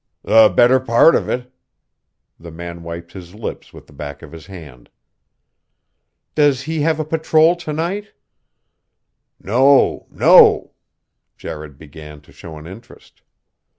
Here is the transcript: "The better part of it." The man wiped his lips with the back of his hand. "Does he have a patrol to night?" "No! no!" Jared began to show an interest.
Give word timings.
"The 0.23 0.49
better 0.57 0.79
part 0.79 1.13
of 1.13 1.29
it." 1.29 1.53
The 2.39 2.49
man 2.49 2.81
wiped 2.81 3.11
his 3.13 3.35
lips 3.35 3.71
with 3.71 3.85
the 3.85 3.93
back 3.93 4.23
of 4.23 4.31
his 4.31 4.47
hand. 4.47 4.89
"Does 6.33 6.63
he 6.63 6.81
have 6.81 6.99
a 6.99 7.05
patrol 7.05 7.55
to 7.57 7.71
night?" 7.71 8.11
"No! 9.39 10.07
no!" 10.09 10.73
Jared 11.37 11.77
began 11.77 12.19
to 12.21 12.31
show 12.31 12.57
an 12.57 12.65
interest. 12.65 13.21